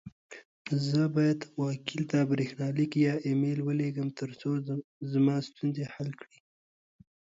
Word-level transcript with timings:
زه 0.85 1.01
بايد 1.15 1.39
خپل 1.47 1.59
وکيل 1.67 2.01
ته 2.11 2.19
بريښناليک 2.29 2.91
يا 3.05 3.13
اى 3.25 3.33
ميل 3.41 3.59
وليږم، 3.63 4.07
ترڅو 4.19 4.49
زما 5.11 5.35
ستونزي 5.47 5.85
حل 5.93 6.09
کړې. 6.19 6.39